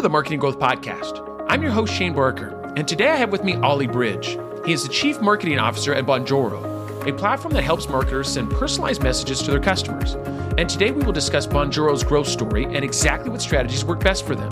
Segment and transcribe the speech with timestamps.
[0.00, 1.44] to the Marketing Growth Podcast.
[1.46, 4.38] I'm your host, Shane Barker, and today I have with me Ollie Bridge.
[4.64, 9.02] He is the Chief Marketing Officer at Bonjoro, a platform that helps marketers send personalized
[9.02, 10.14] messages to their customers.
[10.56, 14.34] And today we will discuss Bonjoro's growth story and exactly what strategies work best for
[14.34, 14.50] them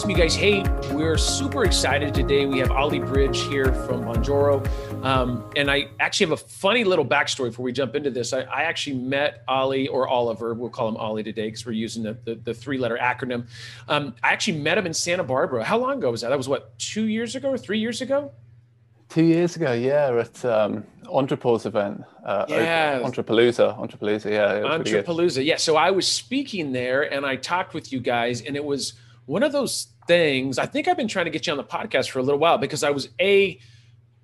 [0.00, 0.34] awesome, you guys.
[0.34, 2.46] Hey, we're super excited today.
[2.46, 4.64] We have Ollie Bridge here from Bonjoro.
[5.02, 8.32] Um, and I actually have a funny little backstory before we jump into this.
[8.32, 12.02] I, I actually met Ollie or Oliver, we'll call him Ollie today because we're using
[12.02, 13.46] the, the, the three letter acronym.
[13.88, 15.64] Um, I actually met him in Santa Barbara.
[15.64, 16.28] How long ago was that?
[16.28, 18.32] That was what, two years ago or three years ago?
[19.08, 22.04] Two years ago, yeah, at um, Entrepreneur's event.
[22.24, 23.00] Uh, yeah.
[23.00, 23.76] Entrepalooza.
[23.76, 24.60] Entrepalooza, yeah.
[24.60, 25.56] Entrepalooza, yeah.
[25.56, 28.92] So I was speaking there and I talked with you guys, and it was–
[29.30, 32.10] one of those things i think i've been trying to get you on the podcast
[32.10, 33.60] for a little while because i was a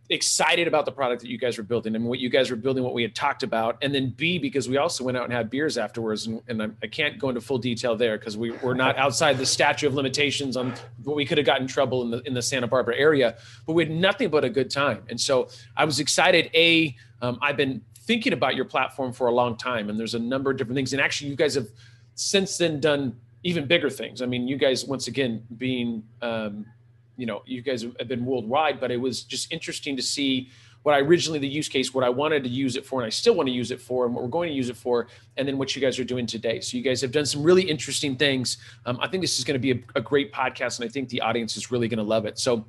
[0.09, 2.85] excited about the product that you guys were building and what you guys were building
[2.85, 5.51] what we had talked about and then b because we also went out and had
[5.51, 8.96] beers afterwards and, and I, can't go into full detail there because we were not
[8.96, 12.21] outside the statute of limitations on what we could have gotten in trouble in the
[12.23, 15.48] in the santa barbara area but we had nothing but a good time and so
[15.76, 19.91] i was excited a um, i've been thinking about your platform for a long time
[19.91, 21.66] and there's a number of different things and actually you guys have
[22.15, 24.23] since then done even bigger things.
[24.23, 26.66] I mean, you guys once again being, um,
[27.17, 30.51] you know, you guys have been worldwide, but it was just interesting to see
[30.83, 33.11] what I originally the use case, what I wanted to use it for, and I
[33.11, 35.49] still want to use it for, and what we're going to use it for, and
[35.49, 36.61] then what you guys are doing today.
[36.61, 38.59] So you guys have done some really interesting things.
[38.85, 41.09] Um, I think this is going to be a, a great podcast, and I think
[41.09, 42.39] the audience is really going to love it.
[42.39, 42.67] So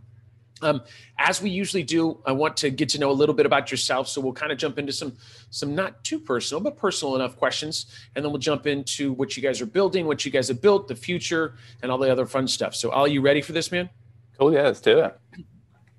[0.62, 0.82] um,
[1.20, 4.08] as we usually do, I want to get to know a little bit about yourself.
[4.08, 5.16] So we'll kind of jump into some,
[5.52, 9.44] some not too personal, but personal enough questions, and then we'll jump into what you
[9.44, 12.48] guys are building, what you guys have built, the future, and all the other fun
[12.48, 12.74] stuff.
[12.76, 13.90] So, Ollie, you ready for this, man?
[14.40, 14.54] Cool.
[14.54, 15.20] Yeah, let's do it.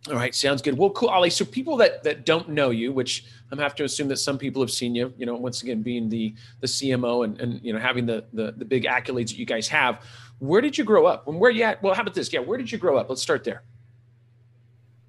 [0.09, 0.79] All right, sounds good.
[0.79, 1.29] Well, cool, Ollie.
[1.29, 4.63] So people that that don't know you, which I'm have to assume that some people
[4.63, 5.13] have seen you.
[5.19, 8.55] You know, once again, being the the CMO and and you know having the the,
[8.57, 10.05] the big accolades that you guys have.
[10.39, 11.27] Where did you grow up?
[11.27, 11.83] And where you at?
[11.83, 12.33] Well, how about this?
[12.33, 13.09] Yeah, where did you grow up?
[13.09, 13.65] Let's start there.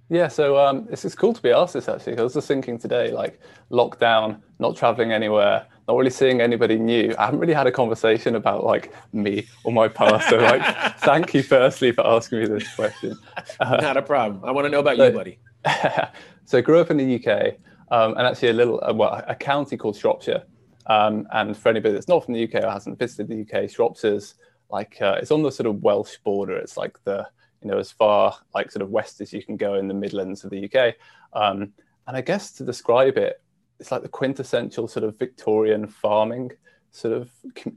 [0.09, 2.17] Yeah, so um, it's, it's cool to be asked this actually.
[2.17, 3.39] I was just thinking today, like
[3.71, 7.15] lockdown, not traveling anywhere, not really seeing anybody new.
[7.17, 10.29] I haven't really had a conversation about like me or my past.
[10.29, 10.61] So like,
[10.99, 13.17] thank you firstly for asking me this question.
[13.59, 14.45] Uh, not a problem.
[14.45, 15.39] I want to know about so, you, buddy.
[16.45, 17.55] so I grew up in the UK,
[17.89, 20.43] um, and actually a little, uh, well, a county called Shropshire.
[20.85, 24.35] Um, and for anybody that's not from the UK or hasn't visited the UK, Shropshire's
[24.69, 26.55] like uh, it's on the sort of Welsh border.
[26.55, 27.27] It's like the
[27.63, 30.43] you know, as far like sort of west as you can go in the Midlands
[30.43, 30.93] of the UK.
[31.33, 31.73] Um,
[32.05, 33.41] and I guess to describe it,
[33.79, 36.51] it's like the quintessential sort of Victorian farming
[36.91, 37.31] sort of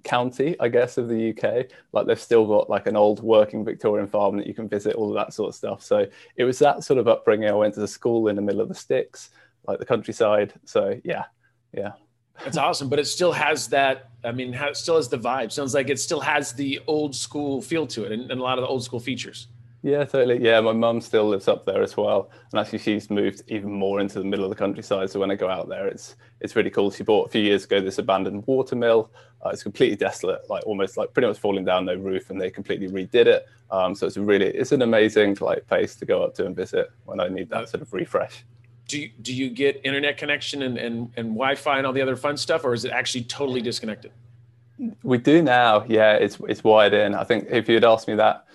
[0.04, 1.66] county, I guess, of the UK.
[1.92, 5.08] Like they've still got like an old working Victorian farm that you can visit, all
[5.08, 5.82] of that sort of stuff.
[5.82, 7.48] So it was that sort of upbringing.
[7.48, 9.30] I went to the school in the middle of the sticks,
[9.66, 10.54] like the countryside.
[10.64, 11.24] So yeah,
[11.72, 11.92] yeah.
[12.44, 14.10] That's awesome, but it still has that.
[14.24, 15.52] I mean, it still has the vibe.
[15.52, 18.58] Sounds like it still has the old school feel to it, and, and a lot
[18.58, 19.48] of the old school features.
[19.82, 20.40] Yeah, totally.
[20.40, 23.98] Yeah, my mum still lives up there as well, and actually she's moved even more
[23.98, 25.10] into the middle of the countryside.
[25.10, 26.92] So when I go out there, it's it's really cool.
[26.92, 29.10] She bought a few years ago this abandoned water mill.
[29.44, 32.48] Uh, it's completely desolate, like almost like pretty much falling down, no roof, and they
[32.48, 33.48] completely redid it.
[33.72, 36.54] Um, so it's a really it's an amazing like place to go up to and
[36.54, 38.44] visit when I need that sort of refresh.
[38.86, 42.14] Do you, do you get internet connection and, and, and Wi-Fi and all the other
[42.14, 44.12] fun stuff, or is it actually totally disconnected?
[45.02, 45.84] We do now.
[45.88, 47.16] Yeah, it's it's wired in.
[47.16, 48.46] I think if you'd asked me that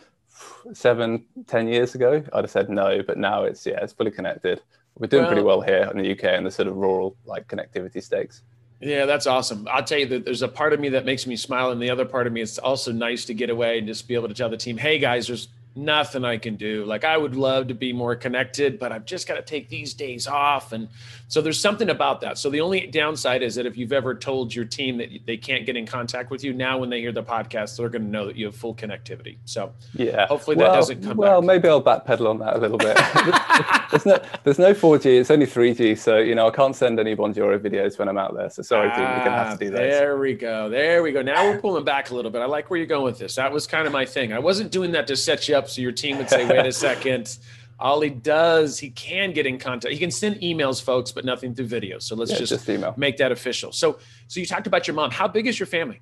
[0.74, 4.62] seven, ten years ago, I'd have said no, but now it's yeah, it's fully connected.
[4.98, 7.48] We're doing well, pretty well here in the UK and the sort of rural like
[7.48, 8.42] connectivity stakes.
[8.80, 9.68] Yeah, that's awesome.
[9.72, 11.90] I'll tell you that there's a part of me that makes me smile, and the
[11.90, 14.34] other part of me it's also nice to get away and just be able to
[14.34, 16.84] tell the team, "Hey guys, there's nothing I can do.
[16.86, 19.94] Like I would love to be more connected, but I've just got to take these
[19.94, 20.72] days off.
[20.72, 20.90] And
[21.28, 22.38] so there's something about that.
[22.38, 25.66] So the only downside is that if you've ever told your team that they can't
[25.66, 28.26] get in contact with you, now when they hear the podcast, they're going to know
[28.26, 29.38] that you have full connectivity.
[29.46, 31.48] So yeah, hopefully well, that doesn't come well, back.
[31.48, 32.98] maybe I'll backpedal on that a little bit.
[33.92, 35.20] there's no there's no 4G.
[35.20, 35.98] It's only 3G.
[35.98, 38.50] So you know I can't send any Bonjoro videos when I'm out there.
[38.50, 39.78] So sorry, ah, team, you're going to have to do that.
[39.78, 40.70] There we go.
[40.70, 41.22] There we go.
[41.22, 42.42] Now we're pulling back a little bit.
[42.42, 43.36] I like where you're going with this.
[43.36, 44.34] That was kind of my thing.
[44.34, 46.72] I wasn't doing that to set you up so your team would say, wait a
[46.88, 47.38] second.
[47.80, 49.94] Ollie does, he can get in contact.
[49.94, 52.00] He can send emails, folks, but nothing through video.
[52.00, 53.72] So let's yeah, just, just make that official.
[53.72, 55.12] So, so you talked about your mom.
[55.12, 56.02] How big is your family?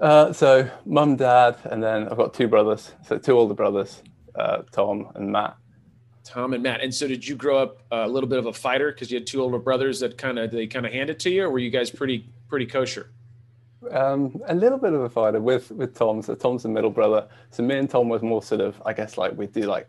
[0.00, 2.92] Uh, so mum, dad, and then I've got two brothers.
[3.06, 4.02] So two older brothers,
[4.34, 5.56] uh, Tom and Matt.
[6.24, 6.80] Tom and Matt.
[6.80, 9.26] And so did you grow up a little bit of a fighter because you had
[9.26, 11.70] two older brothers that kind of, they kind of handed to you or were you
[11.70, 13.10] guys pretty, pretty kosher?
[13.92, 16.22] Um, a little bit of a fighter with with Tom.
[16.22, 17.28] So Tom's the middle brother.
[17.50, 19.88] So me and Tom was more sort of, I guess, like we'd do like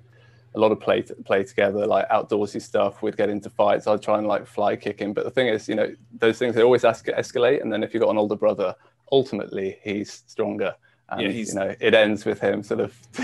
[0.55, 3.01] a lot of play play together, like outdoorsy stuff.
[3.01, 3.87] We'd get into fights.
[3.87, 5.13] I'd try and like fly kick him.
[5.13, 7.61] But the thing is, you know, those things they always ask escalate.
[7.61, 8.75] And then if you've got an older brother,
[9.11, 10.75] ultimately he's stronger.
[11.09, 12.97] And, Yeah, he's- you know, it ends with him sort of,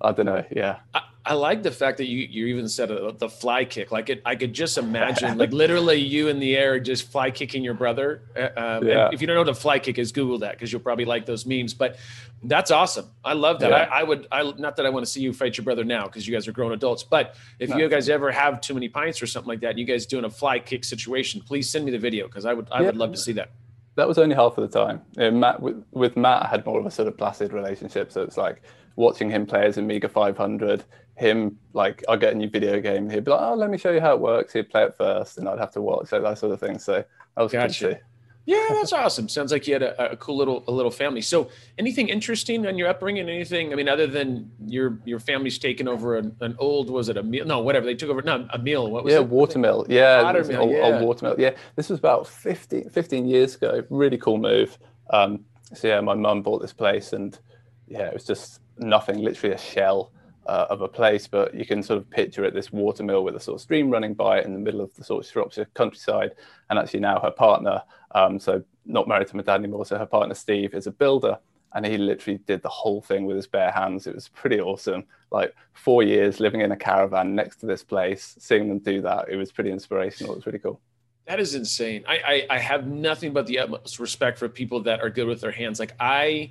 [0.00, 0.44] I don't know.
[0.50, 0.78] Yeah.
[0.94, 3.92] I, I like the fact that you you even said uh the fly kick.
[3.92, 7.62] Like it, I could just imagine, like literally you in the air just fly kicking
[7.62, 8.22] your brother.
[8.56, 9.10] Um, Yeah.
[9.12, 11.26] if you don't know what a fly kick is, Google that because you'll probably like
[11.26, 11.74] those memes.
[11.74, 11.98] But
[12.42, 13.10] that's awesome.
[13.22, 13.70] I love that.
[13.70, 13.76] Yeah.
[13.92, 14.26] I, I would.
[14.32, 16.48] I not that I want to see you fight your brother now because you guys
[16.48, 17.02] are grown adults.
[17.02, 17.76] But if No.
[17.76, 20.24] you guys ever have too many pints or something like that, and you guys doing
[20.24, 22.66] a fly kick situation, please send me the video because I would.
[22.72, 23.50] I would love to see that.
[23.96, 25.02] That was only half of the time.
[25.16, 28.10] Know, Matt with, with Matt, I had more of a sort of placid relationship.
[28.10, 28.62] So it's like
[28.96, 30.84] watching him play as Amiga 500.
[31.20, 33.10] Him like, I'll get a new video game.
[33.10, 35.36] He'd be like, "Oh, let me show you how it works." He'd play it first,
[35.36, 36.78] and I'd have to watch that sort of thing.
[36.78, 37.04] So
[37.36, 38.00] that was good to Gotcha.
[38.46, 39.28] Yeah, that's awesome.
[39.28, 41.20] Sounds like you had a, a cool little a little family.
[41.20, 43.28] So, anything interesting on your upbringing?
[43.28, 43.72] Anything?
[43.72, 47.22] I mean, other than your your family's taken over an, an old was it a
[47.22, 47.44] meal?
[47.44, 48.22] No, whatever they took over.
[48.22, 48.90] No, a meal.
[48.90, 49.28] What was yeah, it?
[49.28, 49.86] watermill.
[49.88, 51.06] Yeah, it was an Watermill, old, old yeah.
[51.06, 51.34] watermill.
[51.38, 53.84] Yeah, this was about 15, 15 years ago.
[53.90, 54.78] Really cool move.
[55.10, 55.44] Um,
[55.74, 57.38] so yeah, my mum bought this place, and
[57.86, 59.18] yeah, it was just nothing.
[59.18, 60.12] Literally a shell
[60.46, 62.54] uh, of a place, but you can sort of picture it.
[62.54, 65.04] This watermill with a sort of stream running by it in the middle of the
[65.04, 66.32] sort of Shropshire countryside.
[66.68, 67.82] And actually now her partner,
[68.14, 71.38] um, so not married to my dad anymore, so her partner Steve is a builder.
[71.72, 74.08] And he literally did the whole thing with his bare hands.
[74.08, 75.04] It was pretty awesome.
[75.30, 79.28] Like four years living in a caravan next to this place, seeing them do that,
[79.28, 80.32] it was pretty inspirational.
[80.32, 80.80] It was really cool.
[81.26, 82.02] That is insane.
[82.08, 85.40] I, I I have nothing but the utmost respect for people that are good with
[85.40, 85.78] their hands.
[85.78, 86.50] Like I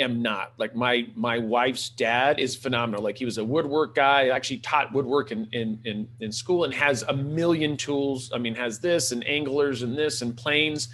[0.00, 0.52] am not.
[0.58, 3.02] Like my my wife's dad is phenomenal.
[3.02, 4.28] Like he was a woodwork guy.
[4.28, 8.30] Actually taught woodwork in in in, in school and has a million tools.
[8.34, 10.88] I mean, has this and anglers and this and planes.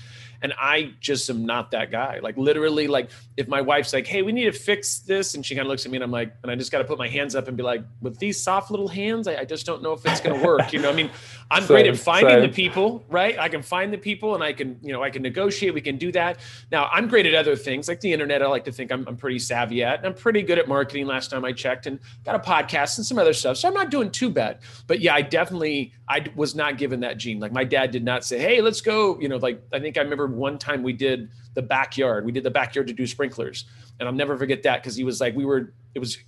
[0.45, 2.21] And I just am not that guy.
[2.23, 5.55] Like literally, like if my wife's like, "Hey, we need to fix this," and she
[5.55, 7.09] kind of looks at me, and I'm like, and I just got to put my
[7.09, 9.95] hands up and be like, "With these soft little hands, I, I just don't know
[9.95, 11.11] if it's going to work." You know, I mean,
[11.51, 13.39] I'm great at Same, finding the people, right?
[13.39, 15.73] I can find the people, and I can, you know, I can negotiate.
[15.73, 16.41] We can do that.
[16.71, 18.43] Now, I'm great at other things like the internet.
[18.43, 20.01] I like to think I'm, I'm pretty savvy at.
[20.01, 21.07] And I'm pretty good at marketing.
[21.07, 23.91] Last time I checked, and got a podcast and some other stuff, so I'm not
[23.91, 24.59] doing too bad.
[24.87, 27.41] But yeah, I definitely, I was not given that gene.
[27.41, 30.03] Like my dad did not say, "Hey, let's go." You know, like I think I
[30.03, 32.25] remember one time we did the backyard.
[32.25, 33.65] We did the backyard to do sprinklers,
[33.99, 36.19] and I'll never forget that because he was like, we were, it was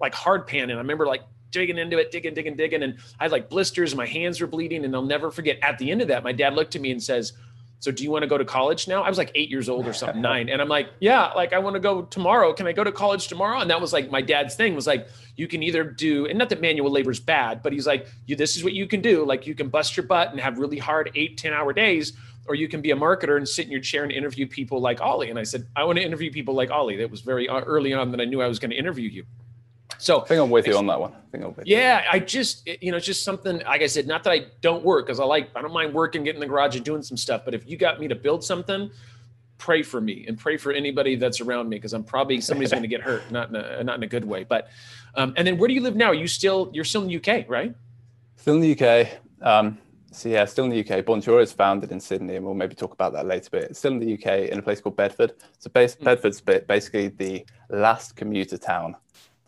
[0.00, 3.24] like hard pan, and I remember like digging into it, digging, digging, digging, and I
[3.24, 5.58] had like blisters, and my hands were bleeding, and I'll never forget.
[5.62, 7.32] At the end of that, my dad looked at me and says.
[7.80, 9.02] So do you want to go to college now?
[9.02, 10.50] I was like eight years old or something, nine.
[10.50, 12.52] And I'm like, yeah, like I want to go tomorrow.
[12.52, 13.60] Can I go to college tomorrow?
[13.60, 16.50] And that was like my dad's thing was like, you can either do, and not
[16.50, 19.24] that manual labor is bad, but he's like, you, this is what you can do.
[19.24, 22.12] Like you can bust your butt and have really hard eight, 10 hour days,
[22.46, 25.00] or you can be a marketer and sit in your chair and interview people like
[25.00, 25.30] Ollie.
[25.30, 26.96] And I said, I want to interview people like Ollie.
[26.96, 29.24] That was very uh, early on that I knew I was going to interview you.
[30.00, 31.12] So I think I'm with you on that one.
[31.12, 31.76] I think I'm with you.
[31.76, 34.82] yeah, I just you know, it's just something like I said, not that I don't
[34.82, 37.16] work because I like I don't mind working, getting in the garage and doing some
[37.16, 37.42] stuff.
[37.44, 38.90] But if you got me to build something,
[39.58, 42.82] pray for me and pray for anybody that's around me because I'm probably somebody's going
[42.82, 44.44] to get hurt, not in a not in a good way.
[44.44, 44.68] But
[45.16, 46.06] um, and then where do you live now?
[46.06, 47.74] Are you still you're still in the UK, right?
[48.36, 49.08] Still in the UK.
[49.42, 49.76] Um,
[50.12, 51.04] so yeah, still in the UK.
[51.04, 53.48] Bonjoro is founded in Sydney, and we'll maybe talk about that later.
[53.52, 55.34] But it's still in the UK in a place called Bedford.
[55.58, 56.04] So bas- Mm.
[56.04, 58.96] Bedford's ba- basically the last commuter town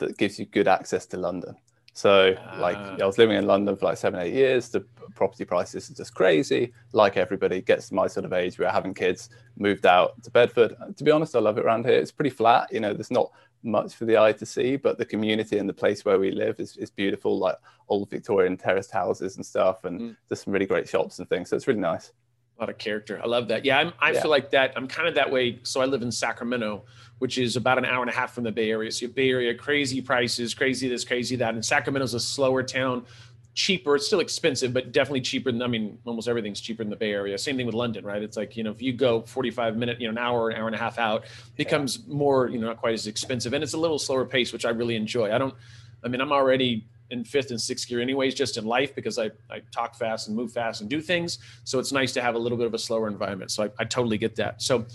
[0.03, 1.57] that gives you good access to London.
[1.95, 2.97] So like Ah.
[3.03, 4.71] I was living in London for like seven, eight years.
[4.71, 4.81] The
[5.15, 6.73] property prices are just crazy.
[6.93, 9.29] Like everybody gets to my sort of age, we're having kids,
[9.59, 10.75] moved out to Bedford.
[10.97, 11.99] To be honest, I love it around here.
[11.99, 12.73] It's pretty flat.
[12.73, 13.31] You know, there's not
[13.63, 16.59] much for the eye to see, but the community and the place where we live
[16.61, 17.57] is, is beautiful, like
[17.89, 20.17] old Victorian terraced houses and stuff, and Mm.
[20.29, 21.51] there's some really great shops and things.
[21.51, 22.13] So it's really nice.
[22.59, 23.21] A lot of character.
[23.23, 23.65] I love that.
[23.65, 24.23] Yeah, I'm, I Yeah.
[24.23, 24.73] feel like that.
[24.77, 25.61] I'm kind of that way.
[25.63, 26.85] So I live in Sacramento,
[27.23, 28.91] which is about an hour and a half from the Bay Area.
[28.91, 31.55] So Bay Area, crazy prices, crazy this, crazy that.
[31.55, 33.07] And Sacramento's a slower town,
[33.55, 33.95] cheaper.
[33.95, 37.13] It's still expensive, but definitely cheaper than I mean, almost everything's cheaper in the Bay
[37.13, 37.39] Area.
[37.39, 38.21] Same thing with London, right?
[38.21, 40.67] It's like you know, if you go 45 minute, you know, an hour, an hour
[40.67, 43.75] and a half out, it becomes more, you know, not quite as expensive, and it's
[43.75, 45.33] a little slower pace, which I really enjoy.
[45.33, 45.55] I don't.
[46.03, 49.27] I mean, I'm already in fifth and sixth gear anyways just in life because I,
[49.49, 52.39] I talk fast and move fast and do things so it's nice to have a
[52.39, 54.87] little bit of a slower environment so I, I totally get that so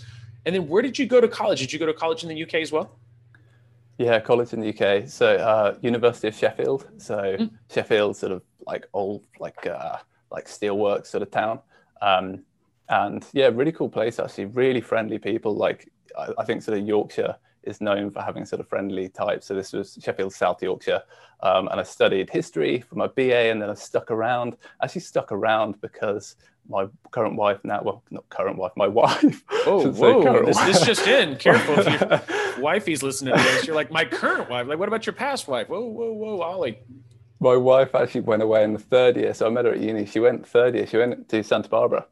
[0.48, 2.42] and then where did you go to college did you go to college in the
[2.42, 2.88] uk as well
[3.98, 5.08] Yeah, college in the UK.
[5.08, 6.86] So uh, University of Sheffield.
[7.08, 7.50] So Mm.
[7.74, 8.40] Sheffield, sort of
[8.70, 9.96] like old, like uh,
[10.30, 11.58] like steelworks sort of town.
[12.00, 12.26] Um,
[12.88, 14.46] and yeah, really cool place actually.
[14.46, 15.52] Really friendly people.
[15.66, 15.80] Like
[16.16, 17.34] I, I think sort of Yorkshire
[17.68, 19.46] is known for having sort of friendly types.
[19.46, 21.02] So this was Sheffield, South Yorkshire,
[21.40, 24.56] um, and I studied history for my BA, and then I stuck around.
[24.82, 26.36] Actually, stuck around because
[26.68, 29.42] my current wife now, well, not current wife, my wife.
[29.66, 32.22] oh whoa this, this just in careful if your
[32.62, 35.68] wifey's listening to this you're like my current wife like what about your past wife
[35.68, 36.78] whoa whoa whoa ollie
[37.40, 40.04] My wife actually went away in the third year, so I met her at uni.
[40.06, 40.86] She went third year.
[40.86, 42.06] She went to Santa Barbara.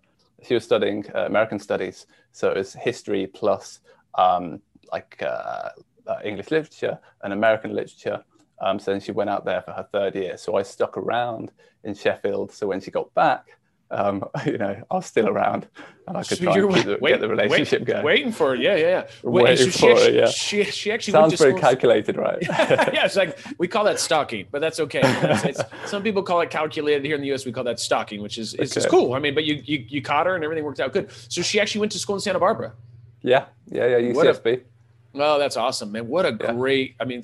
[0.46, 3.80] she was studying uh, American studies, so it was history plus
[4.16, 4.60] um,
[4.92, 5.70] like uh,
[6.06, 8.24] uh, English literature and American literature.
[8.60, 10.36] Um, so then she went out there for her third year.
[10.36, 11.52] So I stuck around
[11.84, 12.52] in Sheffield.
[12.52, 13.58] So when she got back,
[13.90, 15.68] um, you know, I was still around
[16.08, 18.04] and I could so try and the, wait, get the relationship wait, going.
[18.04, 18.60] Waiting for it.
[18.60, 19.06] Yeah, yeah, yeah.
[19.22, 20.26] waiting so for she, it, yeah.
[20.26, 22.38] She, she actually Sounds very calculated, right?
[22.42, 25.02] yeah, it's like, we call that stalking, but that's okay.
[25.04, 27.04] It's, it's, some people call it calculated.
[27.04, 28.88] Here in the U.S., we call that stalking, which is, it's, okay.
[28.88, 29.14] cool.
[29.14, 31.10] I mean, but you, you, you caught her and everything worked out good.
[31.28, 32.72] So she actually went to school in Santa Barbara.
[33.22, 34.62] Yeah, yeah, yeah, UCSB.
[35.18, 36.08] Oh, that's awesome, man!
[36.08, 36.52] What a yeah.
[36.52, 36.96] great.
[37.00, 37.22] I mean,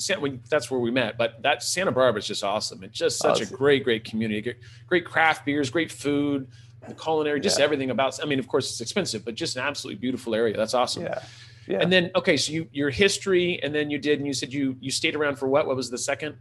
[0.48, 2.82] that's where we met, but that Santa Barbara is just awesome.
[2.82, 4.54] It's just such a great, great community.
[4.86, 6.48] Great craft beers, great food,
[6.88, 7.64] the culinary, just yeah.
[7.64, 8.22] everything about.
[8.22, 10.56] I mean, of course, it's expensive, but just an absolutely beautiful area.
[10.56, 11.04] That's awesome.
[11.04, 11.22] Yeah.
[11.68, 11.78] Yeah.
[11.80, 14.76] And then, okay, so you your history, and then you did, and you said you
[14.80, 15.66] you stayed around for what?
[15.66, 16.36] What was the second?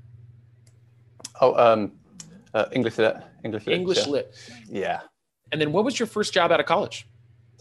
[1.39, 1.93] Oh, um,
[2.53, 3.17] uh, English lit.
[3.43, 3.75] English lit.
[3.75, 4.36] English lit.
[4.67, 5.01] Yeah.
[5.51, 7.08] And then, what was your first job out of college?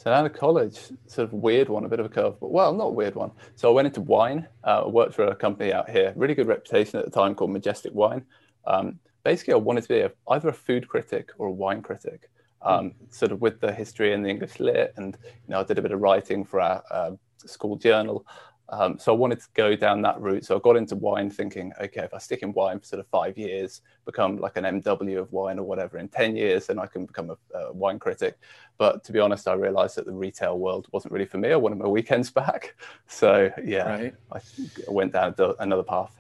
[0.01, 0.79] So out of college,
[1.09, 3.33] sort of weird one, a bit of a curve, but well, not weird one.
[3.55, 4.49] So I went into wine.
[4.65, 7.93] Uh, worked for a company out here, really good reputation at the time called Majestic
[7.93, 8.25] Wine.
[8.67, 12.31] Um, basically, I wanted to be a, either a food critic or a wine critic,
[12.63, 14.95] um, sort of with the history and the English lit.
[14.97, 18.25] And you know, I did a bit of writing for our uh, school journal.
[18.71, 20.45] Um, so I wanted to go down that route.
[20.45, 23.07] So I got into wine thinking, okay, if I stick in wine for sort of
[23.09, 26.87] five years, become like an MW of wine or whatever in 10 years, then I
[26.87, 28.39] can become a, a wine critic.
[28.79, 31.51] But to be honest, I realized that the retail world wasn't really for me.
[31.51, 32.77] I wanted my weekends back.
[33.09, 34.15] So yeah, right.
[34.33, 34.41] I
[34.89, 36.20] went down another path.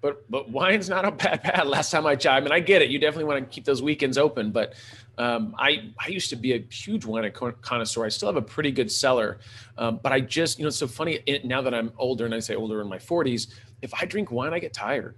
[0.00, 2.82] But but wine's not a bad bad Last time I checked, I mean, I get
[2.82, 2.90] it.
[2.90, 4.52] You definitely want to keep those weekends open.
[4.52, 4.74] But
[5.16, 8.04] um, I I used to be a huge wine connoisseur.
[8.04, 9.38] I still have a pretty good cellar,
[9.76, 12.38] um, but I just you know it's so funny now that I'm older and I
[12.38, 13.48] say older in my 40s.
[13.82, 15.16] If I drink wine, I get tired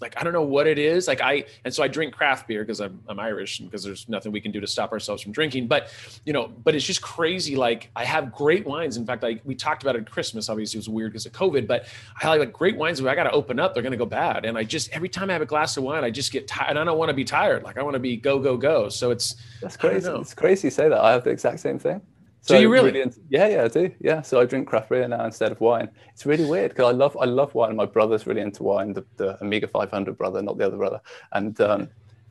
[0.00, 1.08] like I don't know what it is.
[1.08, 4.08] Like I and so I drink craft beer because I'm I'm Irish and because there's
[4.08, 5.66] nothing we can do to stop ourselves from drinking.
[5.66, 5.90] But
[6.24, 7.56] you know, but it's just crazy.
[7.56, 8.96] Like I have great wines.
[8.96, 10.48] In fact, I we talked about it at Christmas.
[10.48, 11.66] Obviously, it was weird because of COVID.
[11.66, 11.86] But
[12.22, 13.00] I like, great wines.
[13.00, 14.44] If I got to open up, they're gonna go bad.
[14.44, 16.70] And I just every time I have a glass of wine, I just get tired.
[16.70, 17.62] And I don't want to be tired.
[17.62, 18.88] Like I want to be go go go.
[18.88, 20.08] So it's that's crazy.
[20.10, 20.98] It's crazy you say that.
[20.98, 22.00] I have the exact same thing.
[22.40, 22.86] So do you really?
[22.86, 23.92] really into, yeah, yeah, I do.
[24.00, 25.90] Yeah, so I drink craft beer now instead of wine.
[26.14, 27.76] It's really weird because I love I love wine.
[27.76, 31.00] My brother's really into wine, the, the Amiga 500 brother, not the other brother.
[31.32, 31.88] And um,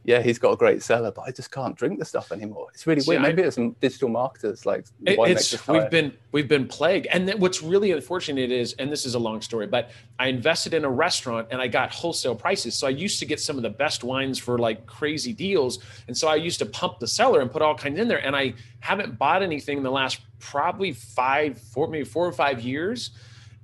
[0.08, 2.68] yeah, he's got a great cellar, but I just can't drink the stuff anymore.
[2.74, 3.24] It's really See, weird.
[3.24, 7.08] Maybe I, it's some digital marketers like it, it's we've been we've been plagued.
[7.08, 10.86] And what's really unfortunate is, and this is a long story, but I invested in
[10.86, 12.74] a restaurant and I got wholesale prices.
[12.74, 16.18] So I used to get some of the best wines for like crazy deals, and
[16.18, 18.26] so I used to pump the cellar and put all kinds in there.
[18.26, 22.62] And I haven't bought anything in the last probably five, four, maybe four or five
[22.62, 23.12] years.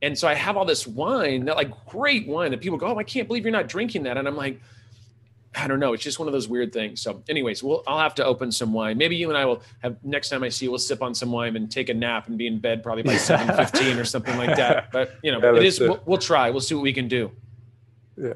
[0.02, 2.98] And so I have all this wine, that like great wine that people go, Oh,
[2.98, 4.18] I can't believe you're not drinking that.
[4.18, 4.60] And I'm like,
[5.56, 5.94] I don't know.
[5.94, 7.02] It's just one of those weird things.
[7.02, 8.98] So, anyways, we'll I'll have to open some wine.
[8.98, 11.32] Maybe you and I will have next time I see you, we'll sip on some
[11.32, 14.38] wine and take a nap and be in bed probably by seven fifteen or something
[14.38, 14.90] like that.
[14.94, 15.80] But you know, yeah, it is.
[15.80, 16.50] We'll, we'll, try.
[16.50, 17.32] We'll see what we can do.
[18.18, 18.34] Yeah.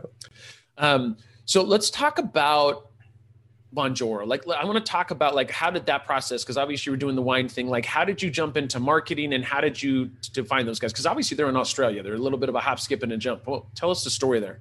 [0.77, 1.17] Um.
[1.45, 2.87] So let's talk about
[3.75, 4.25] Bonjoro.
[4.25, 6.43] Like, I want to talk about like how did that process?
[6.43, 7.67] Because obviously you were doing the wine thing.
[7.67, 10.91] Like, how did you jump into marketing and how did you define those guys?
[10.91, 12.01] Because obviously they're in Australia.
[12.01, 13.45] They're a little bit of a hop, skip, and a jump.
[13.45, 14.59] Well, tell us the story there.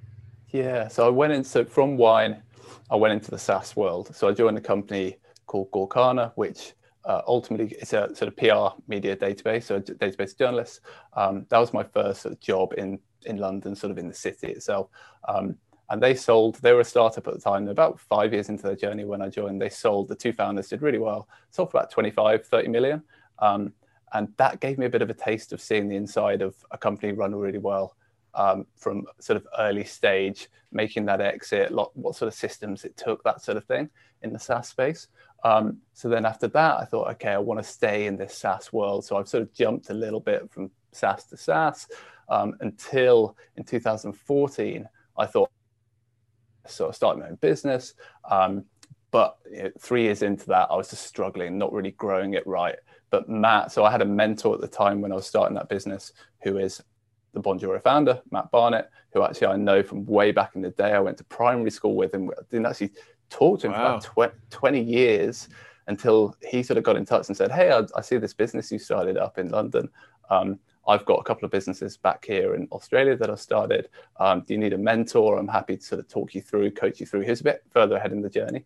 [0.49, 0.87] Yeah.
[0.87, 2.41] So I went into from wine
[2.89, 4.15] I went into the SaaS world.
[4.15, 6.73] So I joined a company called Gorkana, which
[7.05, 10.81] uh, ultimately it's a sort of PR media database, so a database journalist.
[11.13, 14.13] Um, that was my first sort of job in in London, sort of in the
[14.13, 14.89] city itself.
[15.27, 15.57] Um,
[15.89, 17.67] and they sold, they were a startup at the time.
[17.67, 19.61] About five years into their journey when I joined.
[19.61, 23.01] They sold, the two founders did really well, sold for about 25, 30 million.
[23.39, 23.73] Um,
[24.13, 26.77] and that gave me a bit of a taste of seeing the inside of a
[26.77, 27.95] company run really well
[28.33, 32.95] um, from sort of early stage, making that exit, lot, what sort of systems it
[32.97, 33.89] took, that sort of thing
[34.21, 35.07] in the SaaS space.
[35.43, 38.73] Um, so then after that, I thought, okay, I want to stay in this SaaS
[38.73, 39.05] world.
[39.05, 41.87] So I've sort of jumped a little bit from SaaS to SaaS
[42.29, 45.51] um, until in 2014, I thought,
[46.65, 47.93] so I started my own business.
[48.29, 48.65] Um,
[49.11, 52.45] but you know, three years into that, I was just struggling, not really growing it
[52.45, 52.75] right.
[53.09, 55.69] But Matt, so I had a mentor at the time when I was starting that
[55.69, 56.11] business
[56.43, 56.83] who is
[57.33, 60.93] the Bonjoro founder, Matt Barnett, who actually I know from way back in the day.
[60.93, 62.29] I went to primary school with him.
[62.29, 62.91] I didn't actually
[63.29, 63.99] talk to him wow.
[63.99, 65.49] for about tw- 20 years
[65.87, 68.71] until he sort of got in touch and said, Hey, I, I see this business
[68.71, 69.89] you started up in London.
[70.29, 73.89] Um, I've got a couple of businesses back here in Australia that I started.
[74.19, 75.37] Um, do you need a mentor?
[75.37, 77.21] I'm happy to sort of talk you through, coach you through.
[77.21, 78.63] He's a bit further ahead in the journey.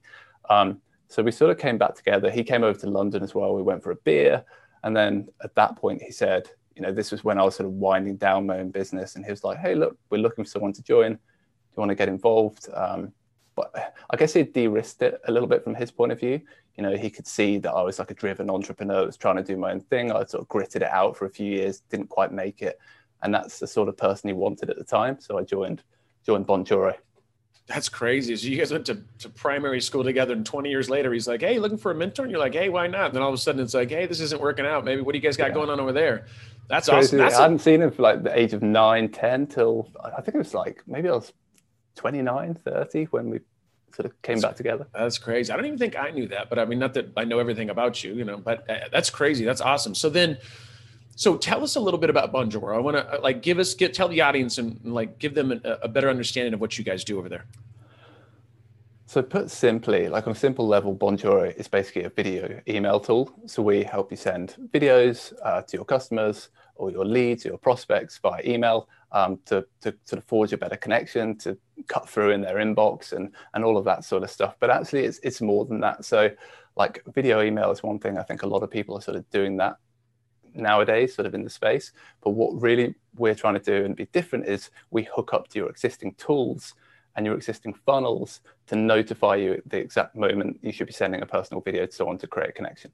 [0.50, 2.30] Um, so we sort of came back together.
[2.30, 3.56] He came over to London as well.
[3.56, 4.44] We went for a beer.
[4.84, 7.68] And then at that point, he said, you know, this was when I was sort
[7.68, 9.16] of winding down my own business.
[9.16, 11.14] And he was like, hey, look, we're looking for someone to join.
[11.14, 12.70] Do you want to get involved?
[12.74, 13.14] Um,
[13.56, 16.42] but I guess he de-risked it a little bit from his point of view.
[16.76, 19.44] You know, he could see that I was like a driven entrepreneur, was trying to
[19.44, 20.12] do my own thing.
[20.12, 22.80] I sort of gritted it out for a few years, didn't quite make it,
[23.24, 25.20] and that's the sort of person he wanted at the time.
[25.20, 25.84] So I joined
[26.26, 26.96] joined Bonjoro.
[27.68, 28.36] That's crazy.
[28.36, 31.42] So you guys went to, to primary school together, and 20 years later, he's like,
[31.42, 33.36] "Hey, looking for a mentor?" And you're like, "Hey, why not?" And then all of
[33.36, 34.84] a sudden, it's like, "Hey, this isn't working out.
[34.84, 35.54] Maybe what do you guys got yeah.
[35.54, 36.26] going on over there?"
[36.72, 37.18] That's awesome.
[37.18, 40.36] That's I hadn't seen him for like the age of nine, 10 till I think
[40.36, 41.34] it was like maybe I was
[41.96, 43.40] 29, 30 when we
[43.94, 44.88] sort of came that's, back together.
[44.94, 45.52] That's crazy.
[45.52, 47.70] I don't even think I knew that, but I mean, not that I know everything
[47.70, 49.44] about you, you know, but uh, that's crazy.
[49.44, 49.94] That's awesome.
[49.94, 50.38] So then,
[51.18, 52.74] so tell us a little bit about Bonjoro.
[52.74, 55.52] I want to uh, like give us, get, tell the audience and like give them
[55.52, 57.46] a, a better understanding of what you guys do over there.
[59.08, 63.30] So put simply, like on a simple level, Bonjoro is basically a video email tool.
[63.46, 66.48] So we help you send videos uh, to your customers
[66.82, 70.76] or your leads, your prospects via email um, to, to sort of forge a better
[70.76, 71.56] connection, to
[71.88, 74.56] cut through in their inbox and, and all of that sort of stuff.
[74.60, 76.04] But actually, it's, it's more than that.
[76.04, 76.32] So,
[76.76, 78.18] like video email is one thing.
[78.18, 79.78] I think a lot of people are sort of doing that
[80.56, 81.92] nowadays, sort of in the space.
[82.24, 85.60] But what really we're trying to do and be different is we hook up to
[85.60, 86.74] your existing tools
[87.16, 91.22] and your existing funnels to notify you at the exact moment you should be sending
[91.22, 92.92] a personal video to someone to create a connection.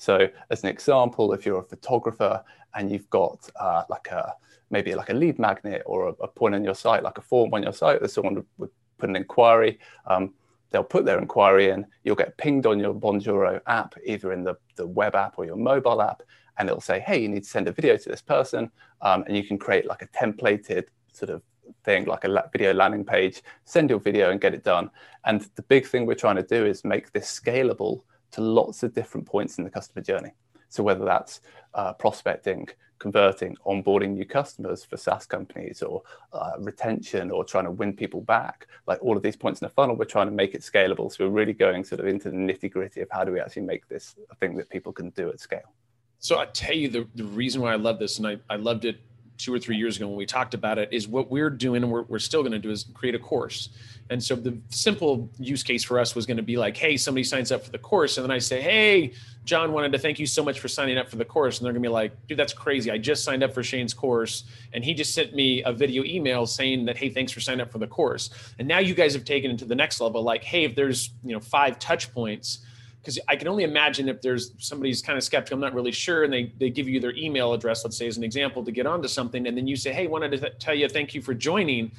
[0.00, 2.42] So, as an example, if you're a photographer
[2.74, 4.32] and you've got uh, like a
[4.70, 7.52] maybe like a lead magnet or a, a, point on your site, like a form
[7.52, 10.32] on your site that someone would, put an inquiry, um,
[10.70, 11.84] they'll put their inquiry in.
[12.04, 15.56] You'll get pinged on your Bonjoro app, either in the, the web app or your
[15.56, 16.22] mobile app,
[16.56, 18.70] and it'll say, "Hey, you need to send a video to this person,"
[19.02, 21.42] um, and you can create like a templated sort of
[21.84, 24.90] thing, like a video landing page, send your video and get it done.
[25.26, 28.00] And the big thing we're trying to do is make this scalable
[28.32, 30.32] to lots of different points in the customer journey.
[30.68, 31.40] So whether that's
[31.74, 32.68] uh, prospecting,
[32.98, 38.20] converting, onboarding new customers for SaaS companies, or uh, retention, or trying to win people
[38.20, 41.10] back, like all of these points in the funnel, we're trying to make it scalable.
[41.10, 43.62] So we're really going sort of into the nitty gritty of how do we actually
[43.62, 45.72] make this a thing that people can do at scale.
[46.18, 48.84] So I tell you the, the reason why I love this, and I, I loved
[48.84, 49.00] it
[49.42, 51.90] two or three years ago when we talked about it is what we're doing and
[51.90, 53.70] we're, we're still going to do is create a course.
[54.10, 57.24] And so the simple use case for us was going to be like hey somebody
[57.24, 59.12] signs up for the course and then i say hey
[59.44, 61.58] john wanted to thank you so much for signing up for the course.
[61.58, 62.90] And they're going to be like dude that's crazy.
[62.90, 66.46] I just signed up for shane's course and he just sent me a video email
[66.46, 68.30] saying that hey thanks for signing up for the course.
[68.58, 70.22] And now you guys have taken it to the next level.
[70.22, 72.60] Like hey if there's you know five touch points
[73.00, 76.24] because I can only imagine if there's somebody's kind of skeptical, I'm not really sure,
[76.24, 78.86] and they they give you their email address, let's say as an example, to get
[78.86, 81.32] onto something, and then you say, hey, wanted to th- tell you thank you for
[81.32, 81.92] joining,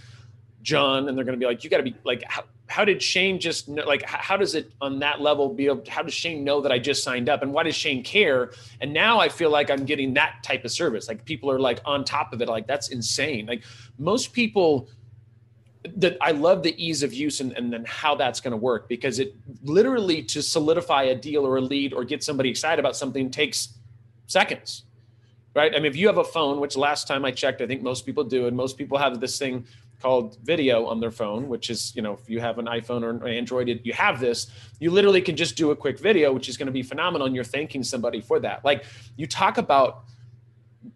[0.61, 3.01] John, and they're going to be like, you got to be like, how, how did
[3.01, 5.83] Shane just know, like how does it on that level be able?
[5.89, 8.51] How does Shane know that I just signed up, and why does Shane care?
[8.79, 11.07] And now I feel like I'm getting that type of service.
[11.07, 13.47] Like people are like on top of it, like that's insane.
[13.47, 13.63] Like
[13.97, 14.87] most people
[15.83, 18.87] that I love the ease of use and, and then how that's going to work
[18.87, 22.95] because it literally to solidify a deal or a lead or get somebody excited about
[22.95, 23.69] something takes
[24.27, 24.83] seconds,
[25.55, 25.73] right?
[25.73, 28.05] I mean, if you have a phone, which last time I checked, I think most
[28.05, 29.65] people do, and most people have this thing
[29.99, 33.09] called video on their phone, which is, you know, if you have an iPhone or
[33.09, 34.47] an Android, you have this,
[34.79, 37.25] you literally can just do a quick video, which is going to be phenomenal.
[37.25, 38.63] And you're thanking somebody for that.
[38.63, 40.03] Like you talk about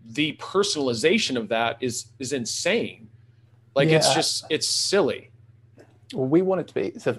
[0.05, 3.09] the personalization of that is, is insane
[3.75, 3.97] like yeah.
[3.97, 5.29] it's just it's silly.
[6.13, 7.17] Well, we want it to be so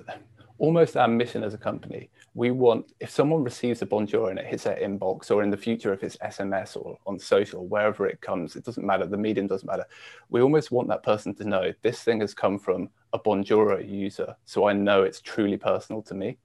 [0.58, 2.08] almost our mission as a company.
[2.34, 5.56] We want if someone receives a Bonjoro and it hits their inbox, or in the
[5.56, 9.06] future if it's SMS or on social, wherever it comes, it doesn't matter.
[9.06, 9.84] The medium doesn't matter.
[10.30, 14.36] We almost want that person to know this thing has come from a Bonjoro user,
[14.44, 16.38] so I know it's truly personal to me.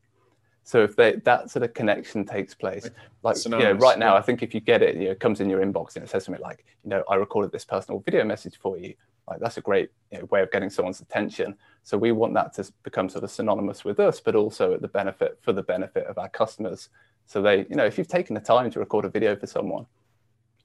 [0.64, 2.90] So if they, that sort of connection takes place,
[3.24, 4.20] like you know, right now, yeah.
[4.20, 6.10] I think if you get it, you know, it comes in your inbox and it
[6.10, 8.94] says something like, you know, I recorded this personal video message for you.
[9.28, 11.56] Like that's a great you know, way of getting someone's attention.
[11.84, 14.88] So we want that to become sort of synonymous with us, but also at the
[14.88, 16.90] benefit for the benefit of our customers.
[17.28, 19.86] So they, you know, if you've taken the time to record a video for someone,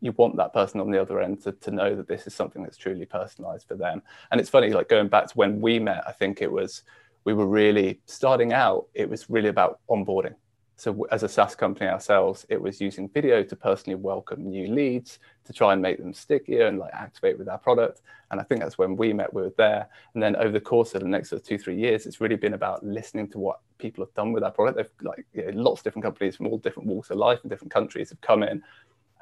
[0.01, 2.63] you want that person on the other end to, to know that this is something
[2.63, 4.03] that's truly personalized for them.
[4.31, 6.83] And it's funny, like going back to when we met, I think it was
[7.25, 10.35] we were really starting out, it was really about onboarding.
[10.79, 15.21] So as a SaaS company ourselves, it was using video to personally welcome new leads,
[15.47, 18.03] to try and make them stickier and like activate with our product.
[18.31, 19.89] And I think that's when we met, we were there.
[20.13, 22.37] And then over the course of the next sort of two, three years, it's really
[22.37, 24.77] been about listening to what people have done with our product.
[24.77, 27.49] They've like you know, lots of different companies from all different walks of life and
[27.49, 28.63] different countries have come in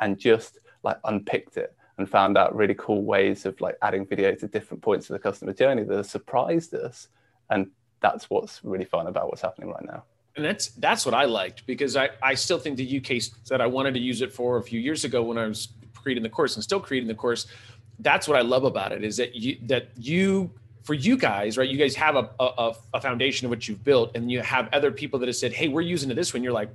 [0.01, 4.35] and just like unpicked it and found out really cool ways of like adding video
[4.35, 7.07] to different points of the customer journey that have surprised us.
[7.49, 10.03] And that's what's really fun about what's happening right now
[10.37, 13.67] and that's that's what I liked because I I still think the UK that I
[13.67, 16.57] wanted to use it for a few years ago when I was creating the course
[16.57, 17.47] and still creating the course.
[18.01, 20.51] That's what I love about it is that you that you
[20.83, 21.69] for you guys, right?
[21.69, 24.91] You guys have a, a, a foundation of what you've built, and you have other
[24.91, 26.69] people that have said, "Hey, we're using it this way." And you're like,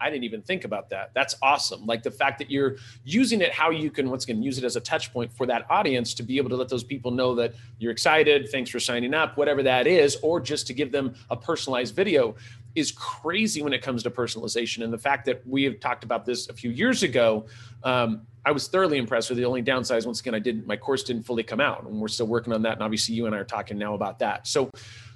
[0.00, 1.12] I didn't even think about that.
[1.14, 1.86] That's awesome.
[1.86, 4.76] Like the fact that you're using it, how you can once again use it as
[4.76, 7.54] a touch point for that audience to be able to let those people know that
[7.78, 11.36] you're excited, thanks for signing up, whatever that is, or just to give them a
[11.36, 12.34] personalized video
[12.74, 14.82] is crazy when it comes to personalization.
[14.82, 17.46] And the fact that we have talked about this a few years ago,
[17.84, 20.04] um, I was thoroughly impressed with the only downside.
[20.04, 22.62] Once again, I didn't, my course didn't fully come out and we're still working on
[22.62, 22.74] that.
[22.74, 24.46] And obviously you and I are talking now about that.
[24.46, 24.70] So,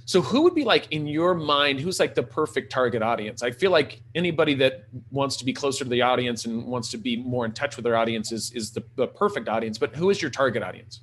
[0.09, 3.42] so who would be like in your mind, who's like the perfect target audience?
[3.42, 6.97] I feel like anybody that wants to be closer to the audience and wants to
[6.97, 10.09] be more in touch with their audience is, is the, the perfect audience, but who
[10.09, 11.03] is your target audience?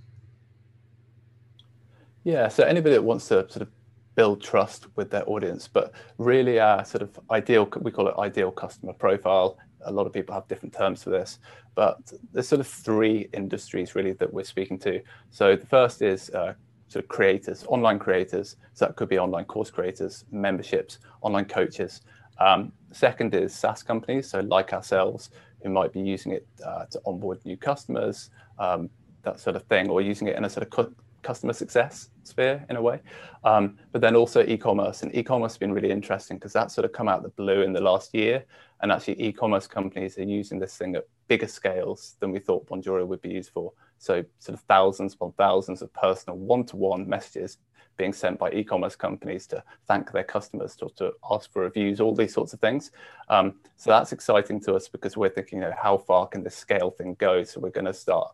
[2.23, 3.67] Yeah, so anybody that wants to sort of
[4.15, 8.49] build trust with their audience, but really our sort of ideal, we call it ideal
[8.49, 9.59] customer profile.
[9.85, 11.37] A lot of people have different terms for this,
[11.75, 14.99] but there's sort of three industries really that we're speaking to.
[15.29, 16.55] So the first is uh,
[16.87, 18.57] sort of creators, online creators.
[18.73, 22.01] So that could be online course creators, memberships, online coaches.
[22.39, 25.29] Um, second is SaaS companies, so like ourselves,
[25.63, 28.89] who might be using it uh, to onboard new customers, um,
[29.23, 30.93] that sort of thing, or using it in a sort of
[31.25, 32.99] customer success sphere in a way.
[33.43, 36.91] Um, but then also e-commerce, and e-commerce has been really interesting because that's sort of
[36.91, 38.45] come out the blue in the last year.
[38.81, 43.07] And actually, e-commerce companies are using this thing at bigger scales than we thought Bonjoro
[43.07, 43.73] would be used for.
[43.97, 47.57] So sort of thousands upon thousands of personal one-to-one messages
[47.97, 52.13] being sent by e-commerce companies to thank their customers, to, to ask for reviews, all
[52.13, 52.91] these sorts of things.
[53.29, 56.55] Um, so that's exciting to us because we're thinking, you know, how far can this
[56.55, 57.43] scale thing go?
[57.43, 58.33] So we're going to start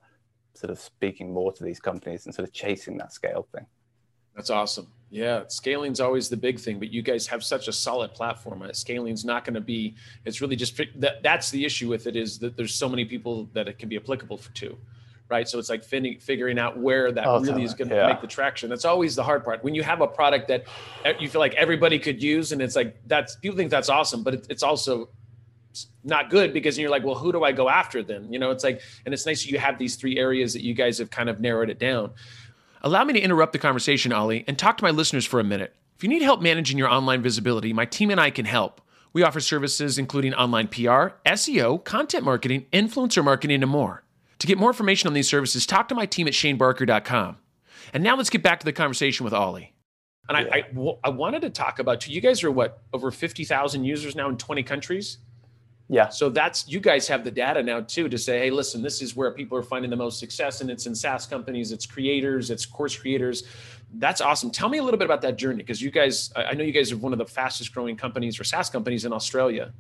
[0.54, 3.65] sort of speaking more to these companies and sort of chasing that scale thing.
[4.36, 4.88] That's awesome.
[5.10, 8.65] Yeah, scaling's always the big thing, but you guys have such a solid platform.
[8.71, 9.95] Scaling's not going to be.
[10.24, 11.21] It's really just that.
[11.21, 13.97] That's the issue with it is that there's so many people that it can be
[13.97, 14.78] applicable for, to,
[15.32, 15.48] right?
[15.48, 18.08] So it's like fin- figuring out where that oh, really is going to yeah.
[18.08, 18.70] make the traction.
[18.70, 19.63] That's always the hard part.
[19.63, 20.65] When you have a product that
[21.20, 24.46] you feel like everybody could use, and it's like that's people think that's awesome, but
[24.50, 25.10] it's also
[26.04, 28.32] not good because you're like, well, who do I go after then?
[28.32, 30.98] You know, it's like, and it's nice you have these three areas that you guys
[30.98, 32.12] have kind of narrowed it down.
[32.84, 35.74] Allow me to interrupt the conversation, Ollie, and talk to my listeners for a minute.
[35.96, 38.82] If you need help managing your online visibility, my team and I can help.
[39.13, 44.04] We offer services including online PR, SEO, content marketing, influencer marketing, and more.
[44.41, 47.38] To get more information on these services, talk to my team at shanebarker.com.
[47.93, 49.75] And now let's get back to the conversation with Ollie.
[50.27, 50.51] And yeah.
[50.51, 54.30] I, I, I wanted to talk about, you guys are what, over 50,000 users now
[54.30, 55.19] in 20 countries?
[55.89, 56.10] Yeah.
[56.10, 59.15] So that's you guys have the data now too to say, hey, listen, this is
[59.15, 62.65] where people are finding the most success, and it's in SaaS companies, it's creators, it's
[62.65, 63.43] course creators.
[63.93, 64.49] That's awesome.
[64.49, 66.91] Tell me a little bit about that journey because you guys, I know you guys
[66.91, 69.71] are one of the fastest growing companies or SaaS companies in Australia.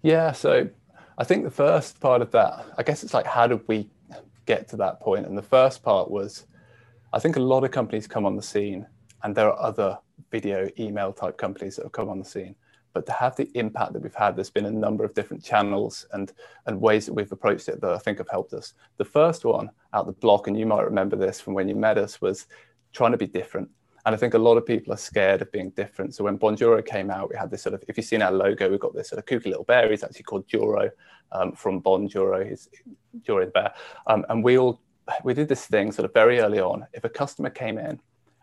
[0.00, 0.32] Yeah.
[0.32, 0.70] So
[1.20, 3.88] I think the first part of that, I guess it's like, how did we
[4.46, 5.26] get to that point?
[5.26, 6.46] And the first part was,
[7.12, 8.86] I think a lot of companies come on the scene,
[9.22, 9.98] and there are other
[10.30, 12.56] video email type companies that have come on the scene
[12.92, 16.06] but to have the impact that we've had, there's been a number of different channels
[16.12, 16.32] and,
[16.66, 18.74] and ways that we've approached it that I think have helped us.
[18.96, 21.98] The first one out the block, and you might remember this from when you met
[21.98, 22.46] us, was
[22.92, 23.70] trying to be different.
[24.06, 26.14] And I think a lot of people are scared of being different.
[26.14, 28.70] So when Bonjoro came out, we had this sort of, if you've seen our logo,
[28.70, 29.90] we've got this sort of kooky little bear.
[29.90, 30.90] He's actually called Joro
[31.32, 32.48] um, from Bonjoro.
[32.48, 32.68] He's
[33.22, 33.74] Joro the bear.
[34.06, 34.80] Um, and we all,
[35.24, 36.86] we did this thing sort of very early on.
[36.92, 38.00] If a customer came in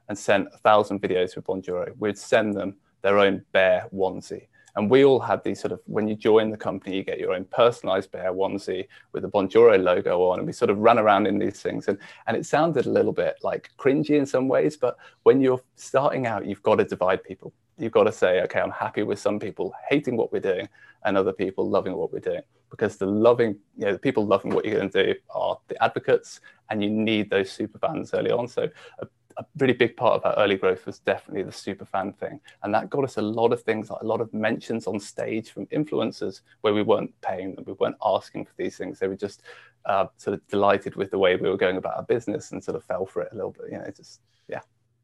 [0.10, 4.48] and sent a thousand videos with Bonjoro, we'd send them their own bear onesie.
[4.78, 7.34] And we all had these sort of, when you join the company, you get your
[7.34, 10.38] own personalized bear onesie with the Bonjoro logo on.
[10.38, 11.88] And we sort of run around in these things.
[11.88, 15.62] And, and it sounded a little bit like cringy in some ways, but when you're
[15.78, 17.52] starting out, you've got to divide people.
[17.80, 20.70] You've got to say, okay, I'm happy with some people hating what we're doing
[21.06, 22.44] and other people loving what we're doing.
[22.70, 25.82] Because the loving, you know, the people loving what you're going to do are the
[25.84, 28.48] advocates, and you need those super fans early on.
[28.48, 32.12] So a a really big part of our early growth was definitely the super fan
[32.14, 32.40] thing.
[32.64, 35.52] And that got us a lot of things, like a lot of mentions on stage
[35.52, 39.00] from influencers where we weren't paying them, we weren't asking for these things.
[39.00, 39.44] They were just
[39.86, 42.76] uh, sort of delighted with the way we were going about our business and sort
[42.76, 44.62] of fell for it a little bit, you know, just, yeah.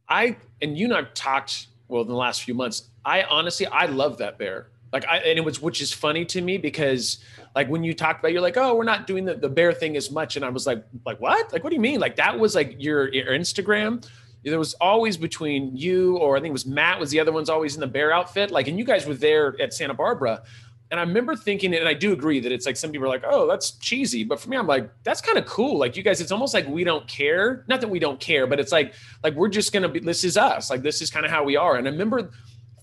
[0.09, 3.85] I, and you and I've talked, well, in the last few months, I honestly, I
[3.85, 4.67] love that bear.
[4.91, 7.19] Like I, and it was, which is funny to me because
[7.55, 9.95] like when you talked about, you're like, oh, we're not doing the, the bear thing
[9.95, 10.35] as much.
[10.35, 11.51] And I was like, like, what?
[11.51, 11.99] Like, what do you mean?
[11.99, 14.07] Like that was like your, your Instagram
[14.43, 17.49] there was always between you or I think it was Matt was the other one's
[17.49, 18.51] always in the bear outfit.
[18.51, 20.43] Like, and you guys were there at Santa Barbara.
[20.91, 23.23] And I remember thinking, and I do agree that it's like some people are like,
[23.25, 24.23] oh, that's cheesy.
[24.23, 25.79] But for me, I'm like, that's kind of cool.
[25.79, 27.65] Like you guys, it's almost like we don't care.
[27.67, 30.38] Not that we don't care, but it's like, like we're just gonna be, this is
[30.38, 30.69] us.
[30.69, 31.77] Like this is kind of how we are.
[31.77, 32.32] And I remember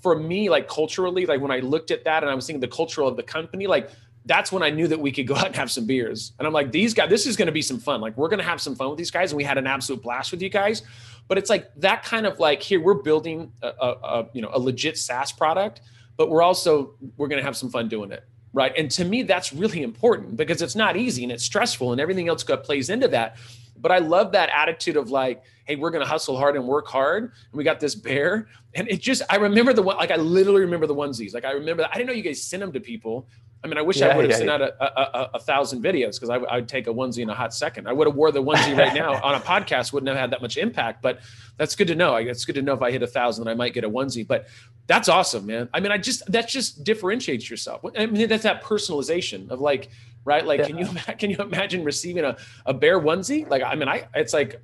[0.03, 2.69] for me, like culturally, like when I looked at that and I was thinking the
[2.69, 3.91] cultural of the company, like
[4.27, 6.33] that's when I knew that we could go out and have some beers.
[6.39, 8.01] And I'm like, these guys, this is going to be some fun.
[8.01, 9.33] Like, we're going to have some fun with these guys.
[9.33, 10.83] And we had an absolute blast with you guys.
[11.31, 14.51] But it's like that kind of like here we're building a, a, a you know
[14.53, 15.81] a legit SaaS product,
[16.17, 18.73] but we're also we're going to have some fun doing it, right?
[18.77, 22.29] And to me, that's really important because it's not easy and it's stressful and everything
[22.29, 23.37] else plays into that.
[23.77, 26.89] But I love that attitude of like, hey, we're going to hustle hard and work
[26.89, 27.23] hard.
[27.23, 28.49] And we got this bear.
[28.75, 31.33] And it just, I remember the one, like, I literally remember the onesies.
[31.33, 31.89] Like, I remember.
[31.91, 33.29] I didn't know you guys sent them to people.
[33.63, 34.55] I mean, I wish yeah, I would have yeah, sent yeah.
[34.55, 37.35] out a, a, a, thousand videos because I, I, would take a onesie in a
[37.35, 37.87] hot second.
[37.87, 40.41] I would have wore the onesie right now on a podcast, wouldn't have had that
[40.41, 41.03] much impact.
[41.03, 41.21] But
[41.59, 42.17] that's good to know.
[42.17, 44.27] It's good to know if I hit a thousand, I might get a onesie.
[44.27, 44.49] But
[44.87, 45.69] that's awesome, man.
[45.75, 47.85] I mean, I just that just differentiates yourself.
[47.97, 49.91] I mean, that's that personalization of like,
[50.25, 50.47] right?
[50.47, 50.87] Like, can you
[51.19, 53.49] can you imagine receiving a, a bear onesie?
[53.49, 54.63] Like, I mean, I it's like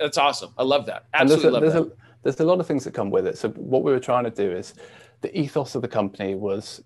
[0.00, 0.52] that's awesome.
[0.58, 1.04] I love that.
[1.14, 1.82] Absolutely a, love that.
[1.82, 1.92] A,
[2.24, 3.38] there's a lot of things that come with it.
[3.38, 4.74] So what we were trying to do is
[5.20, 6.82] the ethos of the company was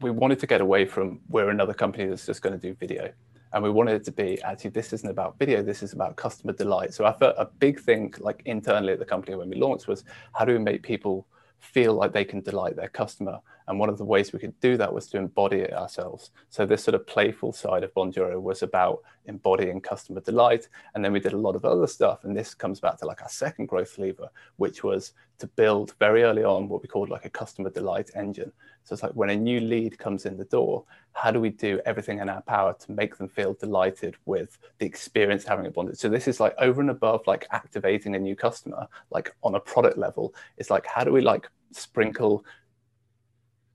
[0.00, 3.12] we wanted to get away from we're another company that's just going to do video.
[3.52, 6.52] And we wanted it to be actually this isn't about video, this is about customer
[6.52, 6.92] delight.
[6.92, 10.04] So I thought a big thing like internally at the company when we launched was
[10.34, 11.26] how do we make people
[11.58, 13.38] feel like they can delight their customer.
[13.66, 16.30] And one of the ways we could do that was to embody it ourselves.
[16.50, 20.68] So this sort of playful side of Bonjoro was about embodying customer delight.
[20.94, 22.24] And then we did a lot of other stuff.
[22.24, 26.24] And this comes back to like our second growth lever, which was to build very
[26.24, 28.52] early on what we called like a customer delight engine.
[28.84, 31.80] So it's like when a new lead comes in the door, how do we do
[31.84, 35.98] everything in our power to make them feel delighted with the experience having a bonded?
[35.98, 39.60] So this is like over and above like activating a new customer, like on a
[39.60, 40.34] product level.
[40.56, 42.44] It's like how do we like sprinkle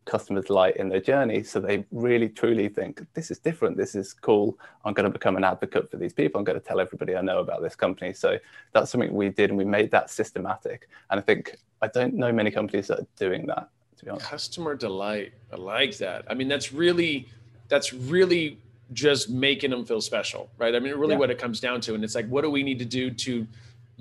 [0.06, 3.78] customer delight in their journey so they really truly think this is different.
[3.78, 4.58] This is cool.
[4.86, 6.40] I'm going to become an advocate for these people.
[6.40, 8.14] I'm going to tell everybody i know about this company.
[8.14, 8.38] So
[8.74, 10.90] that's something we did and we made that systematic.
[11.10, 14.26] And i think i don't know many companies that are doing that to be honest.
[14.26, 15.34] Customer delight.
[15.52, 16.26] I like that.
[16.30, 17.30] I mean that's really
[17.70, 18.60] that's really
[18.92, 20.76] just making them feel special right?
[20.76, 21.20] I mean really yeah.
[21.20, 21.96] what it comes down to.
[21.96, 23.48] And it's like what do we need to do to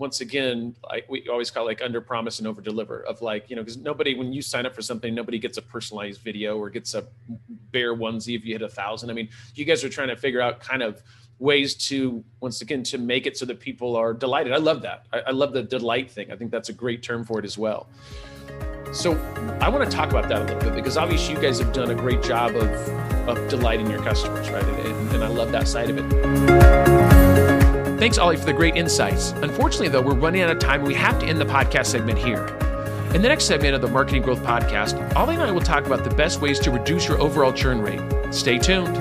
[0.02, 3.54] once again, like we always call like under promise and over deliver of like, you
[3.54, 6.68] know, because nobody, when you sign up for something, nobody gets a personalized video or
[6.70, 7.04] gets a
[7.70, 9.10] bear onesie if you hit a thousand.
[9.10, 11.00] I mean, you guys are trying to figure out kind of
[11.38, 14.52] ways to, once again, to make it so that people are delighted.
[14.52, 15.06] I love that.
[15.12, 16.32] I, I love the delight thing.
[16.32, 17.86] I think that's a great term for it as well.
[18.92, 19.12] So
[19.60, 21.92] I want to talk about that a little bit because obviously you guys have done
[21.92, 22.68] a great job of,
[23.28, 24.64] of delighting your customers, right?
[24.64, 27.11] And, and I love that side of it.
[28.02, 29.30] Thanks, Ollie, for the great insights.
[29.30, 30.80] Unfortunately, though, we're running out of time.
[30.80, 32.48] And we have to end the podcast segment here.
[33.14, 36.02] In the next segment of the Marketing Growth Podcast, Ollie and I will talk about
[36.02, 38.00] the best ways to reduce your overall churn rate.
[38.34, 38.98] Stay tuned.